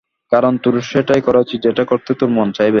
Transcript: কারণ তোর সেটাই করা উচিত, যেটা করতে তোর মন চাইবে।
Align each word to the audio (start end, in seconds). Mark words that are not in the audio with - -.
কারণ 0.31 0.53
তোর 0.57 0.75
সেটাই 0.81 1.21
করা 1.21 1.39
উচিত, 1.39 1.59
যেটা 1.63 1.83
করতে 1.85 2.11
তোর 2.13 2.29
মন 2.29 2.47
চাইবে। 2.51 2.69